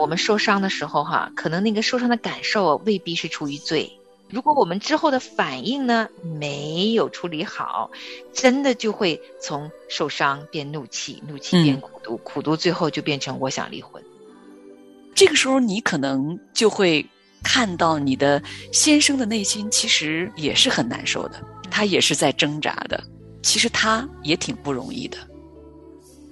[0.00, 3.92] 我们受伤的时候哈，可能那个受伤的感受未必是出于罪。
[4.30, 6.08] 如果我们之后的反应呢
[6.38, 7.90] 没有处理好，
[8.32, 14.02] 真的就会从受伤变怒气，怒气变苦毒，苦毒最后就变成我想离婚。
[15.14, 17.04] 这个时候，你可能就会
[17.42, 23.04] 看到你的先生的内心其实也是很难受的，他也是在挣扎的，
[23.42, 25.18] 其实他也挺不容易的。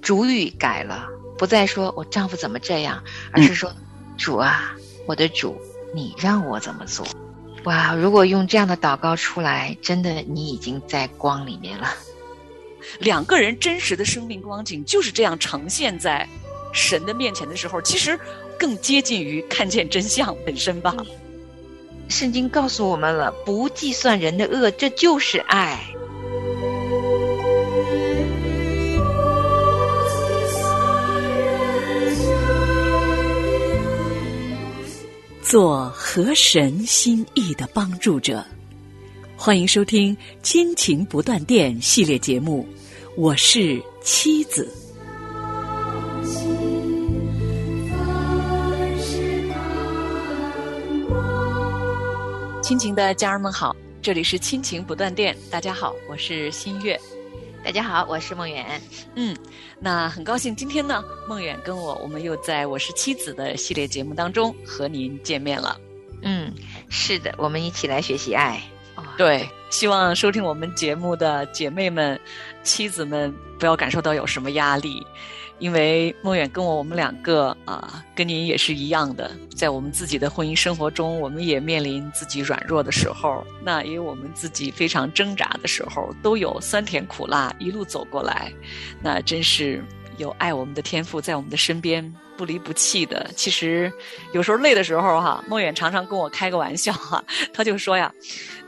[0.01, 1.07] 主语改了，
[1.39, 3.03] 不再说我丈夫怎么这样，
[3.33, 3.73] 而是说
[4.19, 4.75] 主啊，
[5.07, 5.57] 我的主，
[5.95, 7.07] 你让我怎么做？
[7.65, 7.95] 哇！
[7.95, 11.89] 如果用这样的祷告出来，真的你已经在光里面了。
[13.01, 16.27] 两个人真实的生命光景就是这样呈现在
[16.73, 18.19] 神的面前的时候，其实
[18.59, 20.95] 更接近于看见真相本身吧。
[22.09, 25.79] 圣经告诉我们了，不计算人的恶，这就是爱。
[35.49, 38.45] 做合神心意的帮助者，
[39.35, 42.69] 欢迎收听《亲情不断电》系列节目。
[43.17, 44.71] 我是妻子，
[52.63, 55.35] 亲情的家人们好，这里是亲情不断电。
[55.51, 57.01] 大家好，我是新月。
[57.69, 58.81] 大家好，我是梦远。
[59.15, 59.37] 嗯，
[59.79, 65.79] 那很高兴今天呢，梦远跟我，我们又在我是妻子的系列节目当中和您见面了。
[66.23, 66.51] 嗯，
[66.89, 68.63] 是的，我们一起来学习爱。
[69.17, 72.19] 对，希望收听我们节目的姐妹们、
[72.63, 75.07] 妻子们不要感受到有什么压力。
[75.61, 88.53] 因为梦远跟我，我们两个啊，跟您也是一样的，在我们自己的婚姻生活中，我们也面临自己软弱的时候，那也有我们自己非常挣扎的时候，都有酸甜苦辣一路走过来，
[89.03, 89.85] 那真是
[90.17, 93.29] 有爱我们的天赋在我们的身边不离不弃的。
[93.35, 93.93] 其实
[94.33, 98.15] 有时候累的时候哈，梦远常常跟我开个玩笑哈，他就说呀，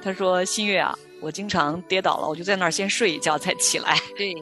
[0.03, 3.99] 他说新月啊，我经常跌倒了，我就在那儿先睡一觉再起来。
[4.17, 4.35] 对。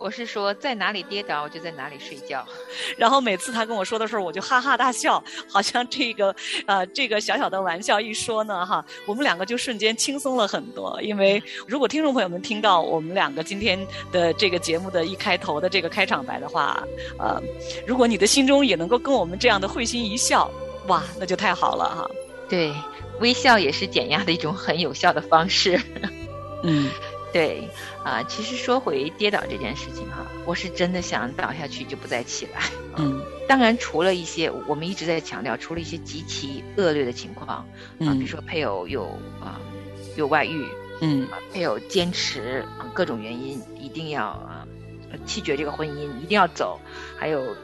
[0.00, 2.46] 我是说，在哪里跌倒，我就在哪里睡觉。
[2.96, 6.32] 然后每次他跟我说的时候，我就哈哈大笑，好像这个
[6.66, 10.96] 呃这个小小的玩笑一说呢，哈，我们两个就瞬间轻松了很多。
[11.02, 13.76] 因为如果听众朋友们听到我们两个今天
[14.12, 16.80] 的这个节目的一开头的这个开场白的话，
[17.18, 17.42] 呃，
[17.84, 20.48] 如果你的心中也能够跟我们这样的会心一笑，
[20.86, 22.08] 哇，那就太好了哈。
[22.48, 22.72] 对，
[23.20, 25.80] 微笑也是减压的一种很有效的方式。
[26.64, 26.90] 嗯。
[27.30, 27.68] 对，
[28.02, 32.62] 啊，其实说回跌倒这件事情哈，我是真的想倒下去就不再起来。
[32.96, 37.58] 嗯，当然除了一些我们一直在强调，除了一些极其恶劣的情况，
[38.00, 39.04] 啊，比如说配偶有
[39.42, 39.60] 啊
[40.16, 40.66] 有外遇，
[41.02, 42.64] 嗯，配偶坚持
[42.94, 44.66] 各种原因一定要啊
[45.26, 46.80] 弃绝这个婚姻，一定要走，
[47.18, 47.54] 还有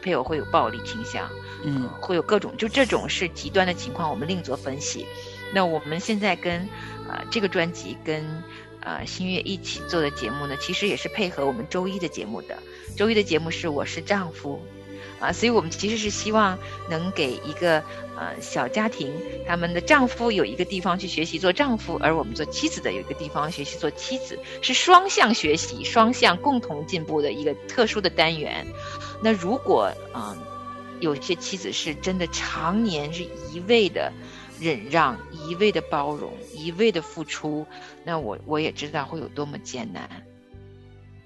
[0.00, 1.30] 配偶会有暴力倾向，
[1.64, 5.06] 嗯，会有各种就这种是极端的情况，我们另做分析。
[5.52, 6.68] 那我们现在跟
[7.08, 8.24] 呃这个专辑跟。
[8.82, 12.56] 呃，新月一起做的节目呢，其实也是配合我们周一的节目的。
[12.96, 14.58] 周一的节目是我是丈夫，
[15.20, 16.58] 啊，所以我们其实是希望
[16.88, 17.78] 能给一个
[18.16, 19.12] 呃小家庭，
[19.46, 28.66] 他们的丈夫有一个地方去学习做丈夫，而我们做妻子的有一个地方学习做妻子，是双向学习、双向共同进步的一个特殊的单元。
[29.22, 30.36] 那如果啊，
[31.00, 34.12] 有些妻子是真的常年是一味的。
[34.60, 37.66] 忍让，一味的包容，一味的付出，
[38.04, 40.06] 那我我也知道会有多么艰难。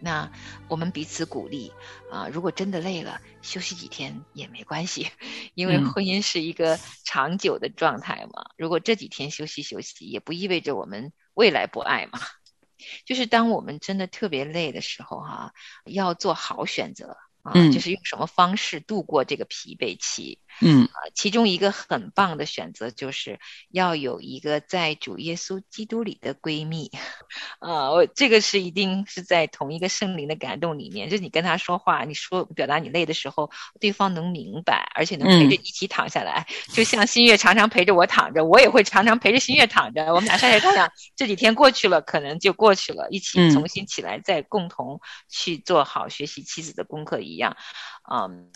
[0.04, 0.30] 那
[0.68, 1.72] 我们彼此鼓励
[2.10, 5.10] 啊，如果真的累了，休息几天也没关系，
[5.54, 8.44] 因为婚姻是一个长久的状态嘛。
[8.58, 12.20] 如果这几天休息休息，也不意味着我们未来不爱嘛。
[13.06, 15.54] 就是当我们真的特别累的时候，哈，
[15.86, 17.16] 要做好选择。
[17.44, 20.40] 啊，就是用什么方式度过这个疲惫期？
[20.60, 23.38] 嗯，啊，其中一个很棒的选择就是
[23.70, 26.90] 要有一个在主耶稣基督里的闺蜜。
[27.58, 36.46] 啊，我这个是一定是在同一个圣灵的感动里面，就你跟他说话，你说表达你累的时候，对方能明白，而且能陪着一起躺下来。
[36.72, 40.14] 就像新月常常陪着我躺着，我也会常常陪着新月躺着。
[40.14, 44.98] 我们俩晒晒太阳，这几天过去了，可能就过去了，一起重新起来，再共同
[45.28, 47.34] 去做好学习妻子的功课一。
[47.34, 47.56] 一样，
[48.08, 48.52] 嗯，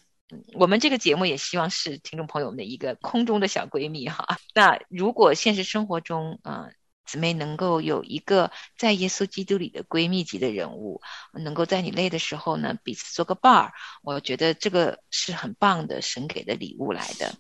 [0.55, 4.39] 我们这个节目也希望是听众朋友们的一个空中的小闺蜜哈。
[4.55, 6.73] 那如果现实生活中，嗯，
[7.05, 11.01] 姊妹能够有一个在耶稣基督里的闺蜜级的人物，
[11.33, 13.73] 能够在你累的时候呢，彼此做个伴儿，
[14.03, 17.35] 我觉得这个是很棒的神给的礼物来的。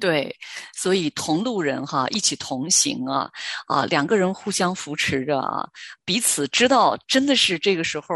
[0.00, 0.36] 嗯，对，
[0.74, 3.30] 所以同路人哈，一起同行啊，
[3.66, 5.68] 啊，两个人互相扶持着啊，
[6.04, 8.06] 彼此知道，真的是这个时候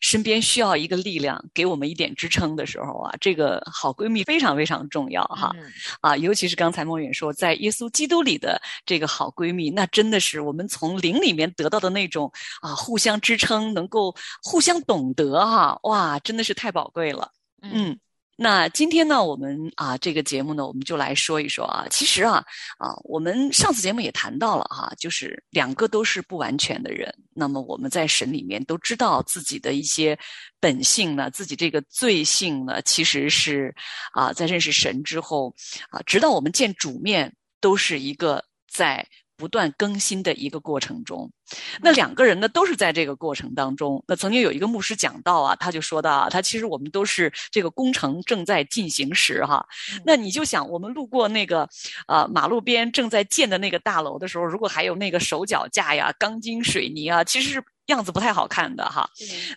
[0.00, 5.54] 身边需要一个力量给我们一点支撑的时候啊，这个好闺蜜非常非常重要哈，
[6.00, 12.30] 啊，尤其是刚才梦远说，在耶稣基督里的这个好闺蜜，那真的是我们从灵里面得到的那种
[12.60, 17.30] 啊，互相支撑，能够互相懂得哈，哇，真的是太宝贵了，
[17.62, 17.98] 嗯。
[18.40, 22.36] 那今天呢，我们啊这个节目呢，我们就来说一说啊，其实啊
[22.78, 27.12] 啊，我们上次节目也谈到了哈，就是两个都是不完全的人。
[27.34, 30.16] 那么我们在神里面都知道自己的一些
[30.60, 33.74] 本性呢，自己这个罪性呢，其实是
[34.12, 35.52] 啊，在认识神之后
[35.90, 39.04] 啊，直到我们见主面，都是一个在。
[39.40, 41.30] 不断更新的一个过程中，
[41.80, 44.02] 那两个人呢都是在这个过程当中。
[44.06, 49.66] 那曾经有一个牧师讲到啊，他就说到啊，他其实我们都是这个工程正在进行时哈。
[50.04, 51.68] 那你就想，我们路过那个
[52.06, 57.62] 呃马路边正在建的那个大楼的时候，如果还有那个手脚架呀、钢筋水泥啊，其实是。
[57.88, 59.08] 样子不太好看的哈，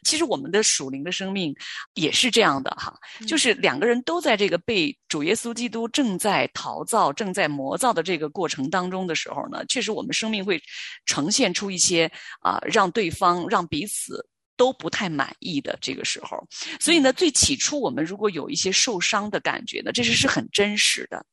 [0.06, 1.54] 其实我们的属灵的生命
[1.96, 2.98] 也是这样的哈，
[3.28, 10.64] 就是两个人都在这个被主耶稣基督正在陶造、正在磨造的这个过程当中的时候呢，确实我们生命会
[11.06, 12.12] 呈现出一些
[12.42, 14.24] 啊，让对方、让彼此
[14.56, 16.38] 都不太满意的这个时候。
[16.80, 21.26] 所以呢，最起初我们如果有一些受伤的感觉呢，这是是很真实的，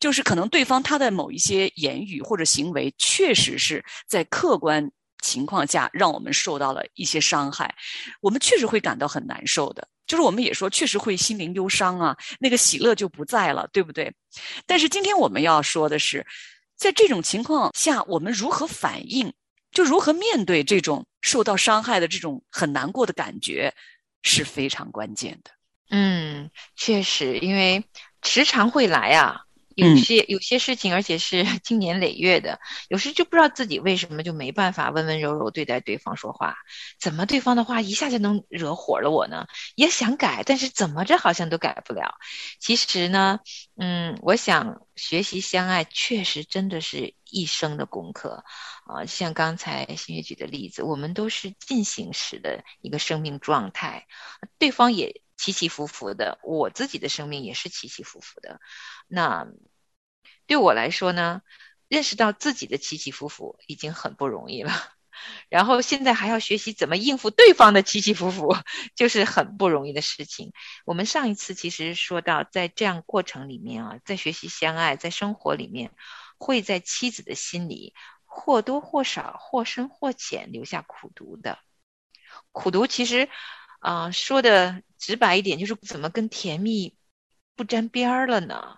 [0.00, 4.90] 就是可能对方他的某一些言语或者行为，确实是在客观。
[5.22, 7.74] 情况下，让我们受到了一些伤害，
[8.20, 9.88] 我们确实会感到很难受的。
[10.06, 14.12] 就是我们也说，确实会心灵忧伤啊，那个喜乐就不在了，对不对？
[14.66, 16.26] 但是今天我们要说的是，
[16.76, 19.32] 在这种情况下，我们如何反应，
[19.74, 23.74] 就如何面对这种受到伤害的这种很难过的感觉，
[24.22, 25.50] 是非常关键的。
[25.90, 27.84] 嗯，确实，因为
[28.22, 29.43] 时常会来啊。
[29.74, 36.56] 有些有些事情，而且是 经年累月的，有时就不知道自己为什么就没办法温温柔柔对待对方说话，
[37.00, 39.46] 怎么对方的话一下就能惹火了我呢？
[39.74, 42.14] 也想改，但是怎么着好像都改不了。
[42.60, 43.40] 其实呢，
[43.76, 48.44] 嗯，我想学习相爱，确实真的是一生的功课
[48.86, 49.04] 啊。
[49.06, 54.06] 像刚才新月举的例子，我们都是进行时的一个生命状态，
[54.58, 55.23] 对方也。
[55.36, 58.60] 起起伏伏的，我自己的生命也是起起伏伏的。
[59.08, 59.46] 那
[60.46, 61.42] 对我来说呢，
[61.88, 64.72] 认识到自己的起起伏伏已经很不容易了。
[65.48, 68.56] 然后现在还要学习怎么应付对方的起起伏伏，
[68.94, 70.52] 就是很不容易的事情。
[70.84, 75.92] 我们上一次其实说到，在这样过程里面啊，在学习相爱，在生活里面，
[76.38, 77.94] 会在妻子的心里
[78.24, 81.58] 或多或少、或深或浅留下苦毒的。
[82.52, 83.28] 苦毒其实。
[83.80, 86.96] 啊，说的直白一点，就是怎么跟甜蜜
[87.54, 88.76] 不沾边儿了呢？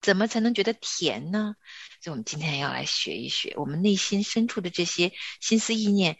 [0.00, 1.56] 怎么才能觉得甜呢？
[2.00, 6.16] 所以，我们今天要来学一学，我们内心深处的这些心思意念，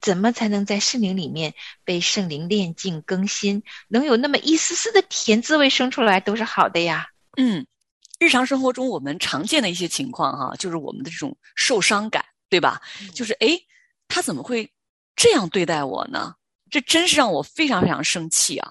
[0.00, 7.08] 怎么才能在圣灵里面被圣灵炼净更新，能有那么一丝丝的甜滋味生出来，都是好的呀。
[7.36, 7.66] 嗯，
[8.20, 12.80] 日常生活中我们常见的一些情况哈，就是我们的这种受伤感，对吧？
[13.12, 13.58] 就是哎，
[14.06, 14.70] 他怎么会
[15.16, 16.36] 这样对待我呢？
[16.70, 18.70] 这真是让我非常非常生气啊！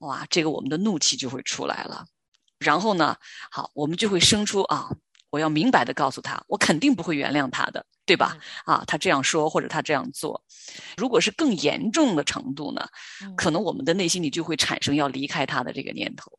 [0.00, 2.04] 哇，这个我们的怒气就会出来了。
[2.58, 3.16] 然后呢，
[3.50, 4.88] 好，我们就会生出啊，
[5.30, 8.36] 我要明白的告诉他，我肯定不会原谅他的，对吧？
[8.64, 10.42] 啊，他这样说或者他这样做，
[10.96, 12.86] 如果是更严重的程度呢，
[13.36, 16.38] 可能我们的内心里就会产生要离开他的这个念头。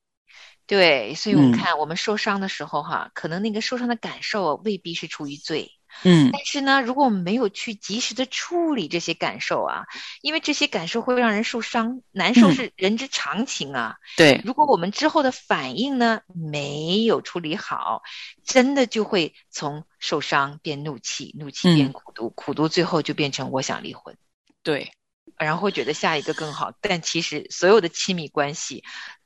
[0.67, 5.71] 对，所以我们看，我们受伤的时候哈，可能那个受伤的感受未必是出于罪。
[6.03, 9.85] 嗯，但是呢，如果我们没有去及时的处理这些感受啊，
[10.21, 13.95] 因为这些感受会让人受伤，难受是人之常情啊。
[14.17, 18.03] 对，如果我们之后的反应呢没有处理好，
[18.43, 24.15] 真的就会从受伤变怒气，怒气变苦毒，苦毒最后就变成我想离婚。
[24.61, 24.91] 对，
[25.37, 28.83] 然后会觉得下一个更好，但其实所有的亲密关系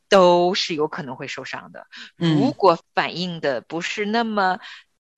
[0.08, 1.88] 都是有可能会受伤的。
[2.16, 4.60] 如果反应的不是那么。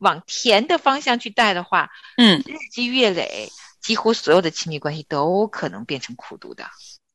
[0.02, 3.50] 往甜的方向去带的话，嗯，日积月累，
[3.82, 6.66] 几乎所有的亲密关系都可能变成苦毒的。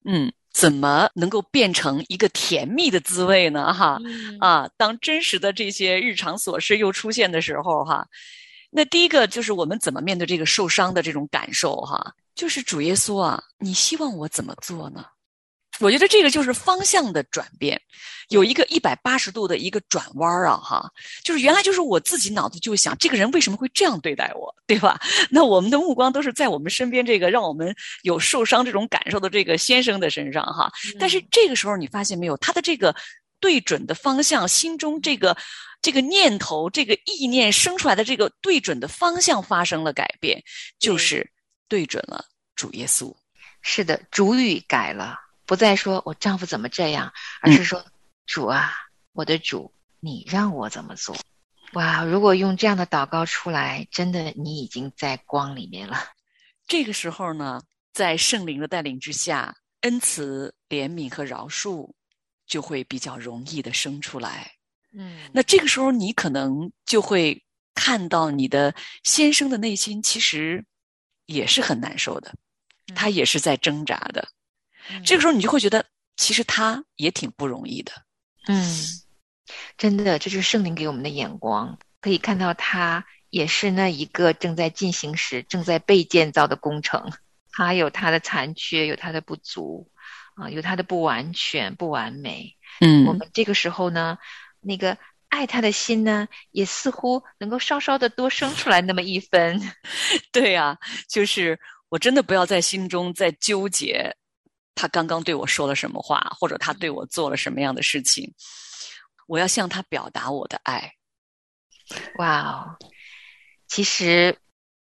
[0.04, 3.74] 嗯，怎么能够变成一个甜蜜的滋味呢？
[3.74, 3.98] 哈，
[4.40, 8.06] 啊，当真实的这些日常琐事又出现的时候，哈，
[8.70, 11.76] 那第一个就是我们怎么面对这个受伤的这种感受？
[11.80, 15.04] 哈，就是主耶稣啊，你希望我怎么做呢？
[15.80, 17.80] 我觉得这个就是方向的转变，
[18.28, 20.90] 有一个一百八十度的一个转弯儿啊，哈，
[21.22, 24.98] 就是原来就是我自己脑子就想这个人为什么会这样对待我，对吧？
[25.30, 30.72] 那我们的目光都是在我们身边这个让我们有受伤这种感受的这个先生的身上，哈。
[30.98, 32.94] 但是这个时候你发现没有，他的这个
[33.38, 35.36] 对准的方向，心中这个
[35.82, 40.42] 这个念头、这个意念生出来的这个对准的方向发生了改变，
[40.78, 41.30] 就是
[41.68, 43.14] 对准了主耶稣。
[43.60, 47.84] 是的，主语改了，不再说我丈夫怎么这样，而是说
[48.26, 48.74] 主啊，
[49.12, 51.16] 我的主，你让我怎么做？
[51.72, 52.04] 哇！
[52.04, 55.98] 如果用这样的祷告出来，真的你已经在光里面了。
[56.66, 57.60] 这个时候呢，
[57.92, 61.92] 在圣灵的带领之下，恩慈、怜悯和饶恕
[62.46, 64.52] 就会比较容易的生出来。
[64.92, 70.64] 嗯，那这个时候你可能就会看到你的先生的内心其实
[71.26, 72.32] 也是很难受的，
[72.94, 74.26] 他也是在挣扎的。
[75.04, 75.84] 这个时候你就会觉得，
[76.16, 77.92] 其实他也挺不容易的。
[78.48, 78.84] 嗯。
[79.78, 87.12] 真的，这就是圣灵给我们的眼光，可以看到他也是那一个正在进行时、正在被建造的工程，
[87.52, 89.88] 他有他的残缺，有他的不足，
[90.34, 92.56] 啊，有他的不完全、不完美。
[92.80, 94.18] 嗯，我们这个时候呢，
[94.60, 99.60] 那个爱他的心呢，也似乎能够稍稍的多生出来那么一分。
[100.32, 100.76] 对呀，
[101.08, 101.56] 就是
[101.88, 104.16] 我真的不要在心中再纠结
[104.76, 108.32] 他刚刚对我说了什么话，或者他对我做了什么样的事情。
[109.26, 110.92] 我要向他表达我的爱。
[112.18, 112.76] 哇哦！
[113.66, 114.38] 其实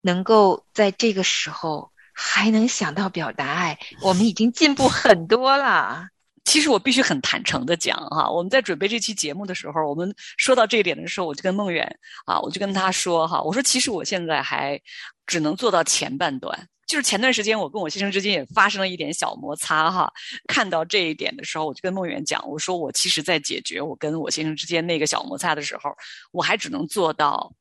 [0.02, 6.10] 能够在这个时候还能想到表达爱，我们已经进步很多了。
[6.48, 11.86] 其实我必须很坦诚的讲哈，我们在准备这期节目的时候，我们说到这一点的时候，我就跟梦远
[12.26, 14.80] 啊，我就跟他说哈，我说其实我现在还
[15.26, 16.58] 只能做到前半段。
[16.88, 20.10] 就是前段时间，我跟我先生之间也发生了一点小摩擦哈。
[20.48, 25.94] 看到这一点的时候，我就跟梦圆讲，我说我其实，在解决我跟我先生之间那个小摩擦的时候，
[26.32, 27.54] 我还只能做到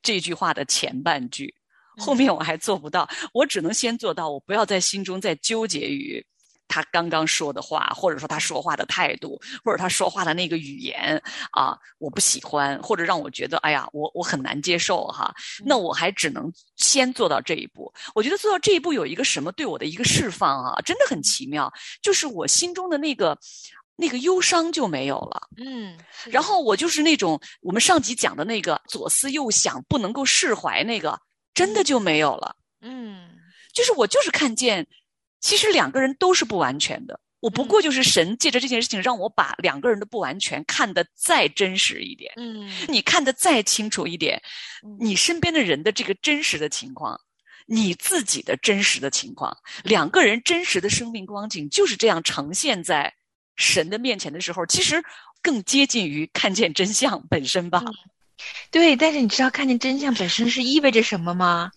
[0.00, 1.52] 这句话的前半句，
[1.96, 3.08] 后面我还做不到。
[3.32, 6.24] 我只能先做到，我不要在心中再纠结于。
[6.68, 11.20] 他刚刚说的话，或者说他说话的态度，或者他说话的那个语言
[11.52, 15.34] 啊，我不喜欢，或者让我觉得，哎呀，我我很难接受哈。
[15.64, 17.92] 那我还只能先做到这一步。
[18.14, 21.72] 我觉得做到这一步有一个什么对我的一个释放啊，真的很奇妙，
[22.02, 23.36] 就是我心中的那个
[23.96, 25.48] 那个忧伤就没有了。
[25.56, 31.18] 嗯，然后我就是那种我们上集讲的那个左思右想不能够释怀那个，
[31.54, 32.54] 真的就没有了。
[32.82, 33.30] 嗯，
[33.72, 34.86] 就是我就是看见。
[35.40, 42.32] 其实两个人都是不完全的，我不过就是神借着这件事情让我把两个人的不完全看得再真实一点。
[42.36, 44.42] 嗯，你看得再清楚一点，
[44.98, 47.20] 你身边的人的这个真实的情况，
[47.66, 53.14] 你自己的真实的情况，两个人真实的生命光景就是这样呈现在
[53.56, 55.02] 神的面前的时候，其实
[55.40, 57.84] 更接近于看见真相本身吧。
[58.70, 61.70] 对，但是你知道看见真相本身是意味着什么吗？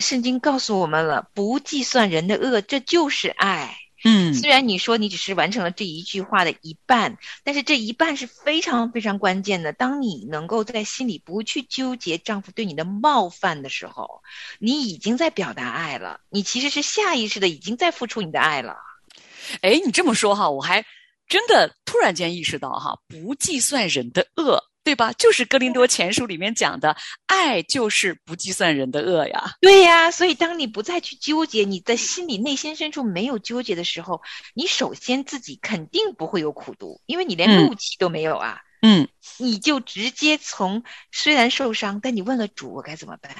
[0.00, 3.76] 圣经告诉我们了，不计算人的恶，这就是爱。
[4.02, 9.74] 嗯，虽然你说你只是完成了这一句话的一半，但是这一半是非常非常关键的。
[9.74, 14.22] 当你能够在心里不去纠结丈夫对你的冒犯的时候，
[14.58, 16.20] 你已经在表达爱了。
[16.30, 18.76] 你其实是下意识的已经在付出你的爱了。
[19.60, 20.82] 哎，你这么说哈，我还
[21.28, 24.69] 真的突然间意识到哈，不计算人的恶。
[24.90, 25.12] 对吧？
[25.12, 29.52] 就是《哥林多前书》里面讲的，爱就是不计算人的恶呀。
[29.60, 34.20] 对呀，所以当你不再去纠结，你在心里内心深处没有纠结的时候，
[34.52, 38.58] 你首先自己肯定不会有苦读，因为你连怒气都没有啊。
[38.82, 39.06] 嗯，
[39.38, 40.82] 你就直接从
[41.12, 43.30] 虽然受伤，但你问了主，我该怎么办？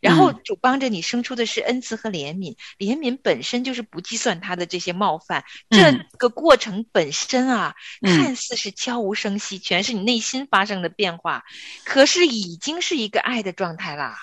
[0.00, 11.44] 然后主帮着你生出的是恩慈和怜悯，怜悯本身就是不计算他的这些冒犯，这个过程本身啊，看似是悄无声息，全是你内心发生的变化，
[11.84, 14.16] 可是已经是一个爱的状态啦。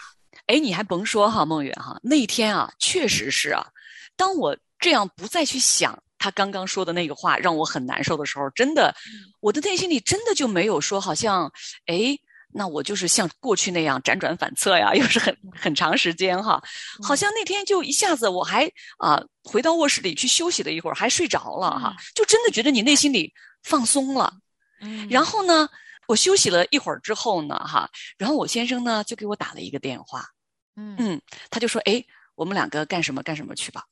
[0.47, 3.67] 哎，你还甭说哈，梦远哈，那天啊，确实是啊，
[4.15, 8.95] 当我这样不再去想他刚刚说的那个话让我很难受的时候，真的，
[9.39, 11.51] 我的内心里真的就没有说好像
[11.85, 12.17] 哎。
[12.57, 16.63] 那我就是像过去那样辗转反侧呀，又是很很长时间哈，
[17.03, 18.65] 好像那天就一下子我还
[18.97, 23.33] 啊回到卧室里去休息了一会儿，还睡着了哈，就真的觉得你内心里
[23.63, 24.33] 放松了。
[24.79, 25.67] 嗯，然后呢，
[26.07, 30.23] 我休息了一会儿之后呢，哈，然后我先生呢就给我打了一个电话，
[30.77, 32.01] 嗯嗯，他就说，哎，
[32.35, 33.83] 我们两个干什么干什么去吧。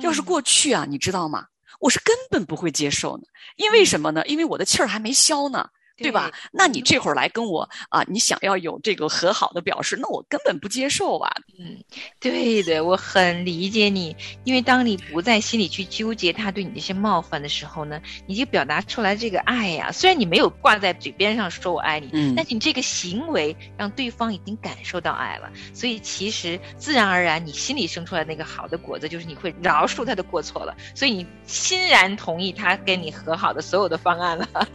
[0.00, 1.44] 要是过去啊，你知道吗？
[1.80, 4.24] 我是根本不会接受的，因为什么呢？
[4.26, 5.68] 因为我的气儿还没消呢。
[5.96, 6.30] 对吧？
[6.52, 11.32] 那你这会儿来跟我啊，你想要有这个和好的表示，那我根本不接受啊。
[11.58, 11.78] 嗯，
[12.20, 19.90] 对的，我很理解你，因为当你不在心里去纠结他对你那些冒犯的时候呢，你就表达出来这个爱呀。
[19.90, 34.68] 虽然你没有挂在嘴边上说我爱你，嗯，但是你这个行为让对方已经感受到爱了，所以其实自然而然你心里生出来那个好的果子，就是你会饶恕他的过错了，所以你欣然同意他跟你和好的所有的方案了。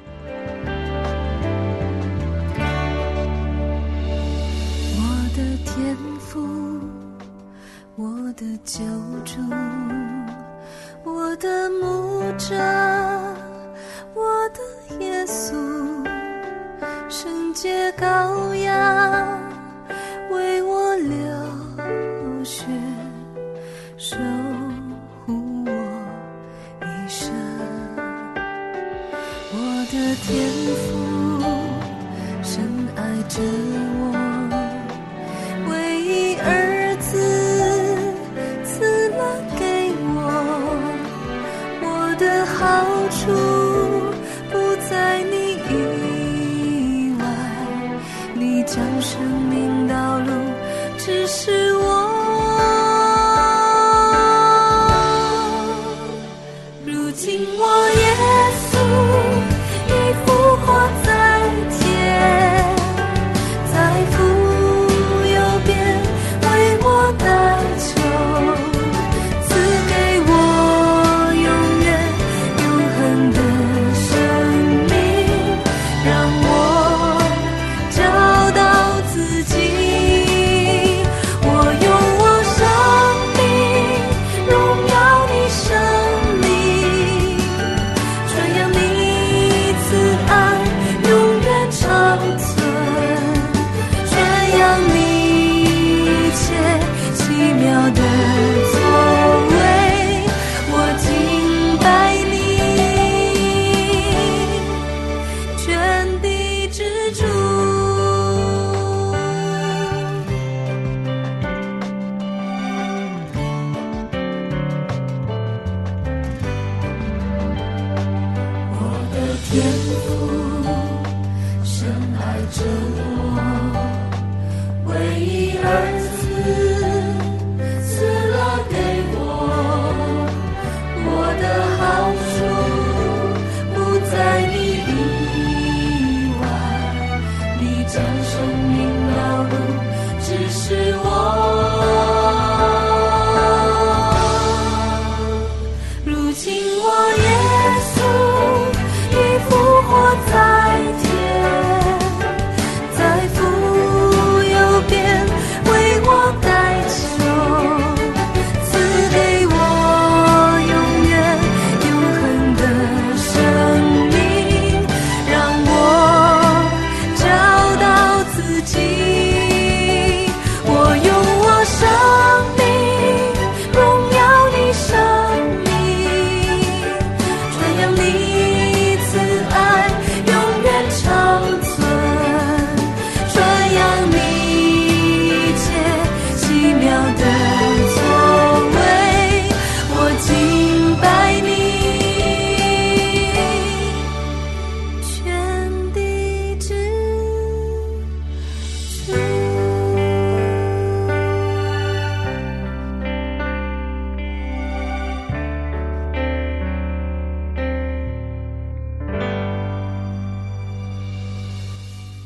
[8.41, 8.83] 的救
[9.23, 9.39] 主，
[11.03, 12.55] 我的牧者，
[14.15, 14.59] 我的
[15.05, 15.53] 耶稣，
[17.07, 19.39] 圣洁羔羊
[20.31, 22.65] 为我流血，
[23.95, 24.17] 守
[25.23, 25.71] 护我
[26.81, 27.31] 一生。
[29.53, 29.55] 我
[29.91, 30.49] 的天
[30.81, 30.81] 赋
[32.41, 33.39] 深爱着
[42.21, 43.31] 的好处
[44.51, 47.25] 不在你以外，
[48.35, 50.31] 你将生命道路
[50.99, 51.70] 只是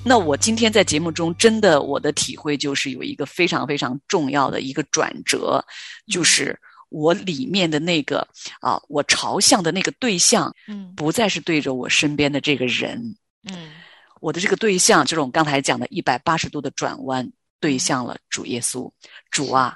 [0.08, 5.65] 那我今天在节目中，真的我的体会就是有一个非常非常重要的一个转折，
[6.06, 6.58] 就是
[6.89, 8.26] 我里面的那个
[8.62, 10.94] 啊，我朝向的那个对象，嗯。
[10.96, 13.15] 不再是对着我身边的这个人，
[13.50, 13.72] 嗯。
[14.22, 18.89] 我的这个对象就是我们刚才讲的一百八十度的转弯，对向了主耶稣。
[19.32, 19.76] 主啊，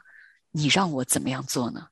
[0.52, 1.88] 你让我怎么样做呢？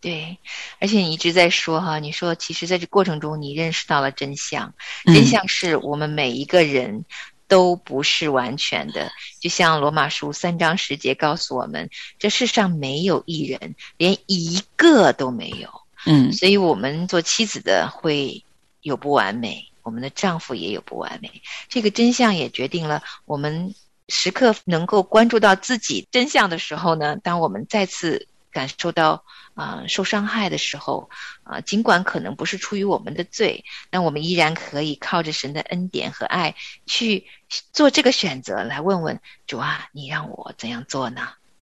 [0.00, 0.38] 对，
[0.78, 4.74] 而且你一直在说哈，你说其实在这过程中你认识到了真相，
[5.06, 5.14] 嗯。
[5.14, 7.04] 真相是我们每一个人
[7.48, 15.68] 都不是完全的，就像罗马书三章十节告诉我们，这世上没有一人，连一个都没有。
[16.04, 18.44] 嗯所以我们做妻子的会
[18.80, 21.42] 有不完美，我们的丈夫也有不完美。
[21.68, 23.74] 这个真相也决定了我们
[24.08, 29.22] 时刻能够关注到自己真相的时候呢，当我们再次感受到
[29.54, 31.10] 啊、受伤害的时候，
[31.42, 36.54] 啊、尽管可能不是出于我们的罪，但我们依然可以靠着神的恩典和爱
[36.86, 37.26] 去
[37.72, 41.28] 做这个选择，来问问主啊，你让我怎样做呢？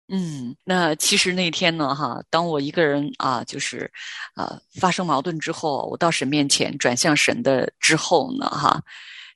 [0.08, 3.92] 嗯，那其实那天呢，哈，当我一个人啊，就是，
[4.36, 8.84] 呃，发生矛盾之后，我到神面前转向神的之后呢，哈，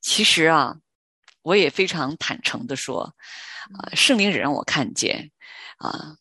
[0.02, 0.76] 其实啊，
[1.42, 3.02] 我也非常坦诚的说，
[3.74, 5.32] 啊、圣灵也让我看见，
[5.78, 6.16] 啊、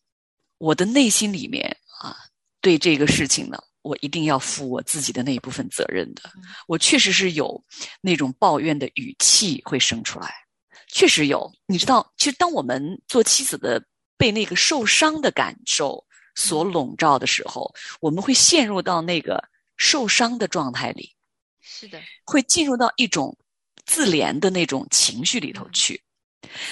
[0.58, 2.16] 我的内心里面啊，
[2.60, 6.22] 对这个事情呢，我一定要负我自己的那一部分责任的。
[6.66, 7.64] 我确实是有
[8.00, 10.32] 那种抱怨的语气会生出来，
[10.88, 11.50] 确实有。
[11.66, 13.82] 你知道，其实当我们做妻子的
[14.16, 19.42] 被那个受伤的感受所笼罩的时候，我们会陷入到那个
[19.76, 21.14] 受伤的状态里，
[21.60, 23.36] 是的，会进入到一种
[23.86, 26.02] 自怜的那种情绪里头去。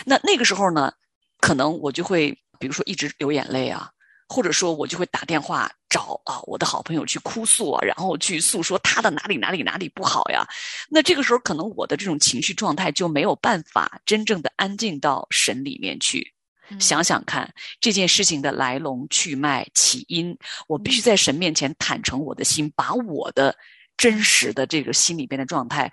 [0.05, 0.93] 那那个时候呢，
[1.39, 3.91] 可能我就会，比如说一直流眼泪啊，
[4.29, 10.47] 或者说我就会打电话找啊我的好朋友去哭诉啊，然后去诉说他的哪里哪里哪里不好呀。
[10.89, 16.33] 那这个时候，可能我的这种情绪状态就没有办法真正的安静到神里面去。
[16.81, 17.49] 想想看
[17.81, 23.57] 这件事情的来龙去脉、起因，我必须在神面前坦诚我的心，把我的
[23.97, 25.93] 真实的这个心里边的状态，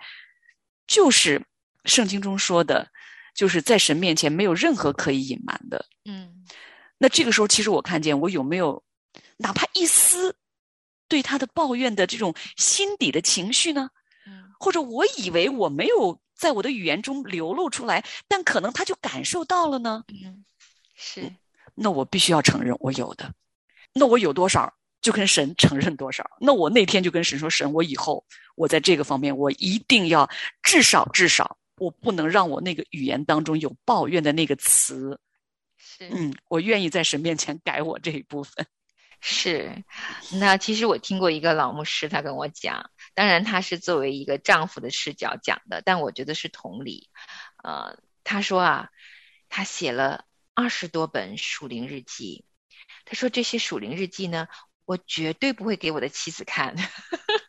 [0.87, 1.39] 就是
[1.85, 2.89] 圣经中说的，
[3.33, 5.85] 就是在神面前没有任何可以隐瞒的。
[6.05, 6.45] 嗯
[6.97, 8.83] 那这个时候，其实我看见我有没有
[9.37, 10.35] 哪怕一丝
[11.07, 13.89] 对他的抱怨的这种心底的情绪呢？
[14.25, 20.03] 嗯或者我以为我没有在我的语言中流露出来，但可能他就感受到了呢？
[20.07, 20.45] 嗯，
[20.95, 21.33] 是
[21.75, 23.33] 那我必须要承认我有的，
[23.93, 26.23] 那我有多少就跟神承认多少。
[26.39, 30.29] 那我那天就跟神说：“神，我以后我在这个方面，我一定要
[30.61, 35.19] 至少至少，我不能让我那个语言当中有抱怨的那个词。
[35.77, 38.65] 是嗯，我愿意在神面前改我这一部分。
[39.25, 39.83] 是，
[40.33, 47.09] 那其实我听过一个老牧师，他跟我讲，当然他是作为一个丈夫的视角讲的，但我觉得是同理。
[47.63, 48.89] 呃，他说啊，
[49.47, 52.43] 他写了二十多本属灵日记，
[53.05, 54.47] 他说这些属灵日记呢，
[54.83, 56.75] 我绝对不会给我的妻子看，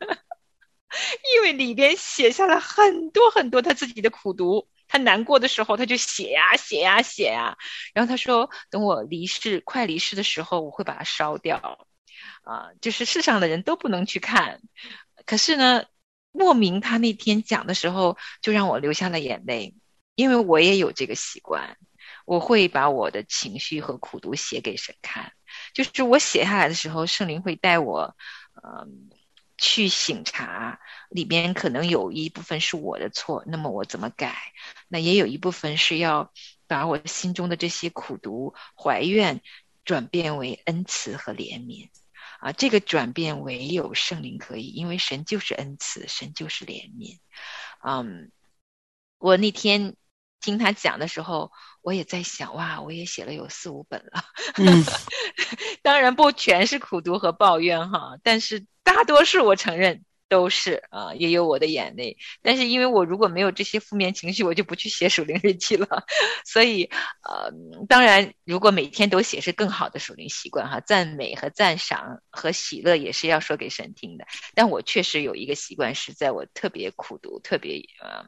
[1.35, 4.67] 因为里边写下了很多很多他自己的苦读。
[4.87, 7.57] 他难过的时候，他就写呀写呀写呀，
[7.95, 11.87] 然后他说，等我离世快离世的时候，我会把它烧掉，
[12.43, 14.61] 啊，就是世上的人都不能去看。
[15.25, 15.85] 可是呢，
[16.31, 19.73] 莫名他那天讲的时候，就让我流下了眼泪，
[20.13, 21.77] 因为我也有这个习惯，
[22.25, 25.33] 我会把我的情绪和苦读写给神看，
[25.73, 28.15] 就是我写下来的时候，圣灵会带我，
[28.63, 29.09] 嗯。
[29.67, 34.53] 去醒察里边可能有一部分是我的错，那么我怎么改？
[34.87, 36.31] 那也有一部分是要
[36.67, 39.41] 把我心中的这些苦读、怀怨
[39.83, 41.89] 转变为恩慈和怜悯
[42.39, 42.51] 啊！
[42.51, 47.17] 这个转变唯有圣灵可以，因为神就是恩慈，神就是怜悯。
[47.83, 48.31] 嗯，
[49.17, 49.95] 我那天
[50.41, 51.51] 听他讲的时候，
[51.85, 54.23] 我也在想，哇，我也写了有四五本了。
[54.57, 54.83] 嗯，
[55.83, 62.17] 当然不全是苦读和抱怨哈，但是大多数我承认都是啊，也有我的眼泪。
[62.41, 65.87] 但是因为我如果没有这些负面情绪，我就不去写属灵日记了。
[66.43, 66.85] 所以
[67.21, 67.53] 呃，
[67.87, 74.25] 当然如果每天都写是更好的属灵习惯哈，赞美和赞赏和喜乐也是要说给神听的。
[74.55, 78.25] 但我确实有一个习惯，是在我特别苦读、特别呃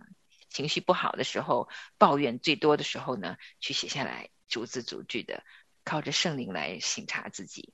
[0.49, 5.43] 情绪不好的时候、抱怨最多的时候呢，去写下来，逐字逐句的。
[5.83, 7.73] 靠着圣灵来省察自己，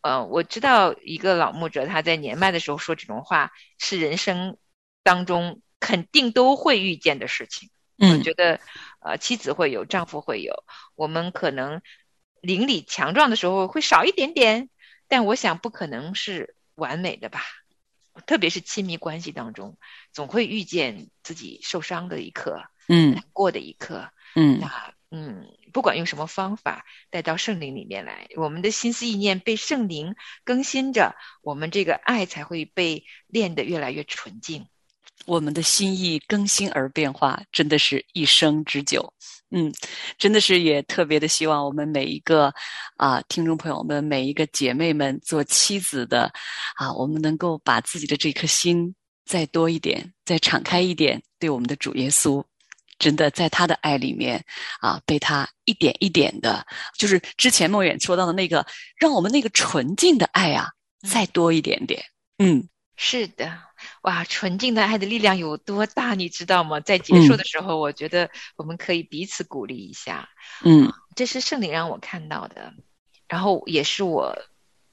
[0.00, 4.58] 呃，我知道一个老牧者他在年迈的时候说这种话是人生
[5.04, 7.70] 当中肯定都会遇见的事情。
[7.98, 8.58] 嗯我觉得，
[8.98, 10.64] 呃，妻子会有，丈夫会有，
[10.96, 11.82] 我们可能
[12.40, 14.68] 邻里强壮的时候会少一点点，
[15.06, 17.44] 但我想不可能是完美的吧。
[18.26, 19.78] 特别是亲密关系当中，
[20.12, 24.10] 总会遇见自己受伤的一刻，嗯难过的一刻。
[24.34, 34.66] 嗯那嗯，不管用什么方法带到圣灵里面来，我们的心思意念被圣灵更新着，我们这个爱才会被练得越来越纯净。
[35.24, 39.12] 我们的心意更新而变化，真的是一生之久。
[39.50, 39.72] 嗯，
[40.18, 42.52] 真的是也特别的希望我们每一个
[42.96, 46.30] 啊听众朋友们，每一个姐妹们，做妻子的
[46.74, 52.44] 啊，我们能够把自己的这颗心再多一点，再敞开一点，对我们的主耶稣。
[52.98, 54.42] 真的在他的爱里面
[54.80, 58.66] 啊，被他一点一点的，就是之前梦远说到的那个，
[58.98, 60.70] 让我们那个纯净的爱啊，
[61.06, 62.02] 再多一点点。
[62.38, 63.58] 嗯，是的，
[64.02, 66.80] 哇，纯净的爱的力量有多大，你知道吗？
[66.80, 70.30] 在结束的时候，我觉得我们可以彼此鼓励一下。
[70.64, 72.72] 嗯，这是圣灵让我看到的，
[73.28, 74.38] 然后也是我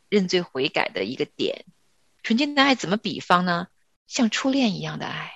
[0.10, 1.66] 认罪悔改的一个点。
[2.24, 3.68] 纯净的爱怎么比方呢？
[4.06, 5.32] 像初恋一样的爱。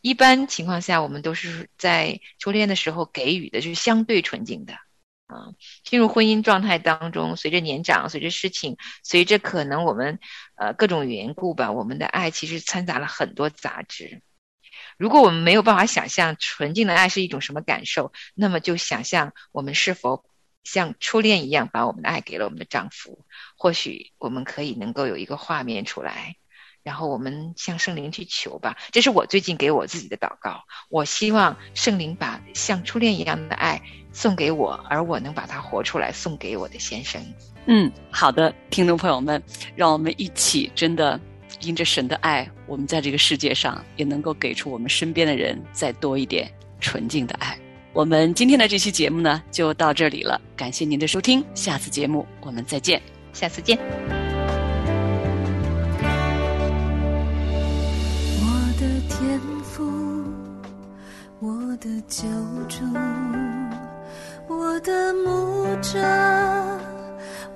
[0.00, 4.74] 一般情况下，我们都是在初恋的时候给予的，就是相对纯净的。
[5.32, 10.18] 啊，进入婚姻状态当中，随着年长，随着事情，随着可能我们
[10.56, 14.22] 呃各种缘故吧，我们的爱其实掺杂了很多杂质。
[14.98, 20.24] 如果我们没有办法想象纯净的爱是一种什么感受，那么就想象我们是否
[20.64, 23.24] 像初恋一样把我们的爱给了我们的丈夫。
[23.56, 26.36] 或许我们可以能够有一个画面出来，
[26.82, 28.76] 然后我们向圣灵去求吧。
[28.90, 30.62] 这是我最近给我自己的祷告。
[30.88, 33.80] 我希望圣灵把像初恋一样的爱
[34.12, 37.22] 送给我，而我能把它活出来，送给我的先生。
[37.66, 39.42] 嗯，好的，听众朋友们，
[39.76, 41.18] 让我们一起真的
[41.60, 47.56] 因着神的爱，我们在这个世界上也能够给出我们身边的人再多一点纯净的爱。
[47.92, 53.00] 我们今天的这期节目呢，就到这里了，感谢您的收听，下次节目我们再见。
[53.32, 54.21] 下次见。
[62.12, 62.28] 救
[62.68, 62.84] 主，
[64.46, 65.98] 我的牧者，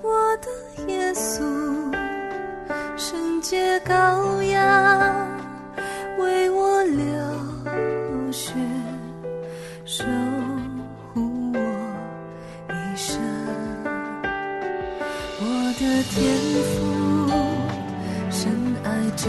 [0.01, 0.49] 我的
[0.91, 1.43] 耶稣，
[2.97, 5.29] 圣洁羔羊
[6.19, 8.55] 为我流血，
[9.85, 10.07] 守
[11.13, 11.59] 护我
[12.71, 13.21] 一生。
[15.39, 15.45] 我
[15.79, 16.17] 的天
[16.73, 16.75] 赋，
[18.31, 18.51] 深
[18.83, 19.29] 爱着